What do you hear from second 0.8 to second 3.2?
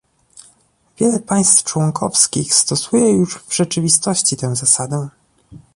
Wiele państw członkowskich stosuje